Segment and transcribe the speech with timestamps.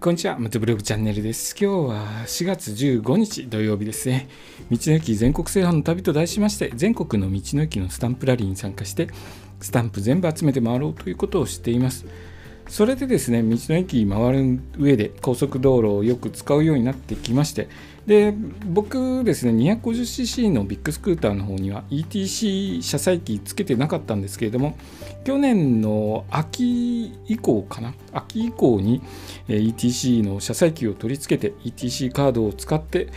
[0.00, 1.56] こんにちは、松ブログチャンネルです。
[1.60, 4.28] 今日は4月15日土曜日ですね。
[4.70, 9.08] 道の駅全国制覇の旅と題しまして、全国の道の駅のスタンプラリーに参加して、
[9.60, 12.06] スタンプ全部集めて回ろうということをしています。
[12.68, 17.68] それでですね、道の駅回る上で高速道路をよく使うようになってきまして、
[18.06, 18.32] で、
[18.66, 24.76] 僕ですね、250cc のビッグスクーターの方には ETC 車載機つけてなかったんですけれども、
[25.24, 29.02] 去年の秋以降かな、秋以降に
[29.48, 33.08] ETC の車載機を取り付けて ETC カードを使って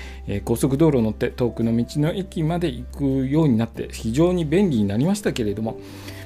[0.44, 5.78] 高速道路を乗って遠くの道の駅まで行くようになって非常に便利になりましたけれども、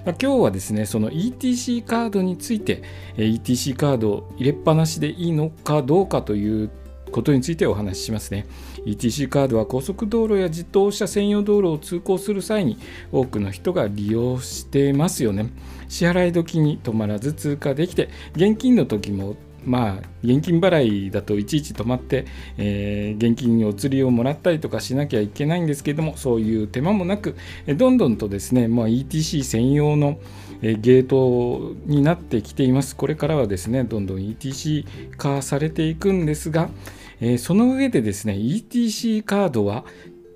[0.05, 2.83] まあ、今日はですねその ETC カードについて
[3.17, 6.69] ETC カードを入れっぱなしでいいのかどうかという
[7.11, 8.45] ことについてお話ししますね。
[8.85, 12.77] ETC カードは高速道路や自動車専用道路を通行する際に
[13.11, 15.49] 多くの人が利用してますよね。
[15.87, 19.35] 支払い時に止まらず通過できて現金の時も
[19.65, 22.25] まあ、現金払いだといちいち止まって、
[22.57, 27.35] えー、現金にお釣りをもらったりとかしなきゃいけないんですけれどもそういう手間もなく
[27.67, 30.19] どんどんとですね、まあ、ETC 専用の
[30.61, 32.95] ゲートになってきています。
[32.95, 34.85] これからはですねどんどん ETC
[35.17, 36.69] 化されていくんですが、
[37.19, 39.83] えー、その上でですね ETC カードは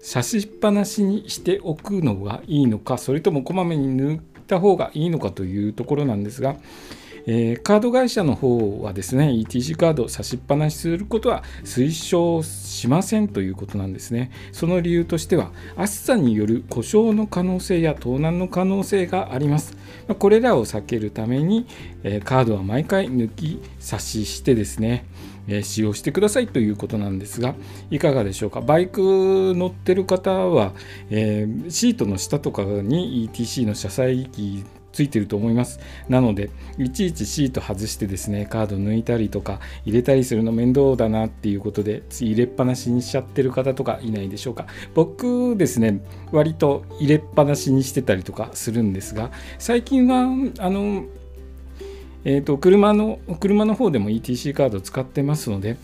[0.01, 6.57] 差しっぱなしにしておくのがいいのかそれともこまめに塗った方がいいのかというところなんですが、
[7.25, 14.31] えー、カード会社の方はですね ETC カードを差しっぱなしすることは推奨しませんということなんですね。
[14.51, 19.77] その理由としては暑さによる故障の可能性や盗難の可能性があります。
[20.17, 21.67] これらを避けるために、
[22.03, 25.05] え、カードは毎回抜き差ししてですね
[25.47, 27.55] え使用してくださいということなんですが
[27.89, 28.61] いかがでしょうか？
[28.61, 30.73] バイク乗ってる方は、
[31.09, 35.79] えー、シートの下とかに ETC の車載機ついてると思います。
[36.07, 44.67] なのでいちいちシート外してですねカード抜いたりとか入れたりするの面倒だなっていうことで入れっぱなしにしちゃってる方とかいないでしょうか。
[44.93, 50.27] 僕ですね割と入れっぱなしにしてたりとかするんですが最近は
[50.59, 51.05] あの
[52.25, 55.77] えーと、車の車の方でも ETC カード使ってますので、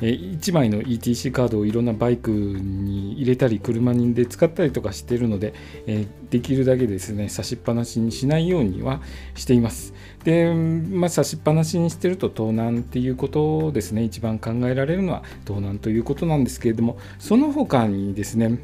[0.00, 5.54] えー、1枚の ETC カードをいろんなバイクに入れたり車にで使ったりとかしてるので、
[5.86, 9.00] えー、できるだけですね差しっぱなしにしないようには
[9.34, 9.92] しています。
[10.24, 18.58] で、まあ、差しっぱなしにしてると盗難っていうことですね一番考えられるのは盗難ということなんですけれどもその他にですね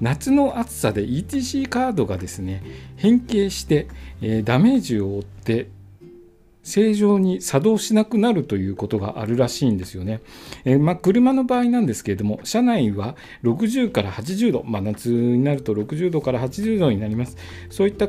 [0.00, 2.62] 夏の暑さで ETC カードがですね
[2.96, 3.86] 変形して、
[4.20, 5.68] えー、ダメージを負って
[6.64, 10.20] 正常に作動しなくなるということがあるらしいんですよね。
[10.64, 13.14] えー、まあ、車の場合なんですけれども、車内は
[13.44, 17.36] 60から80度、まあ、夏になると60度から80度になります。
[17.70, 18.08] そういった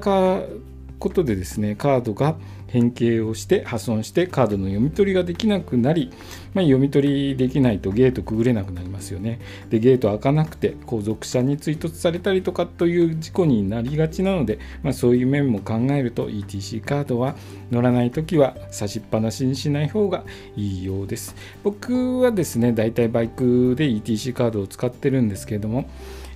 [0.99, 2.35] ことでですね、カードが
[2.67, 6.11] 変形をして破損してカードの読み取りができなくなり、
[6.53, 9.39] まあ、読み取りできないとゲートくぐれなくなりますよね。
[9.69, 17.35] でゲート開かなくて後続車に追突されたりとかという事故になりがちなので、まあ、そういう面も考えると ETC カードは
[17.71, 20.25] 乗らない時は差しっぱなしにしない方が
[20.55, 21.35] いいようです。
[21.63, 25.89] 僕はですね、だいたいバイクで ETC カードを使ってるんですけれども、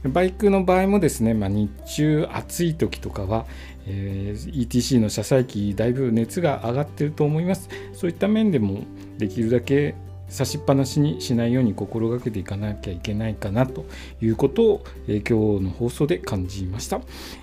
[0.04, 3.46] バイクの場合もですね、まあ、日中暑い時とかは、
[3.86, 7.70] えー、ETC の車載機だいぶ熱が上がってると思います。
[7.94, 8.84] そういった面でも
[9.18, 9.96] できるだけ
[10.30, 13.86] 差しっぱなしにしないように心がけていかなきゃいけないかなと
[14.22, 17.02] いうことを、えー、今日の放送で感じました、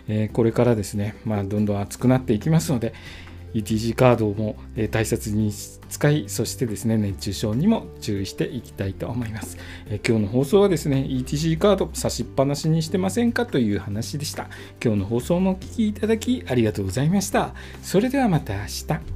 [0.09, 2.95] えー、これからですね、まあ、どんどん暑くなっていきますので、
[3.55, 4.57] ETC カードも
[4.91, 9.57] 大切に使いそしてですね熱中症にも注意していきたいと思います、
[10.07, 14.49] 今日の放送はですね ETC カード差しっぱなしにしてませんかという話でした。
[14.83, 17.55] 今日の放送もお聴きいただきありがとうございました。
[17.83, 19.16] それではまた明日。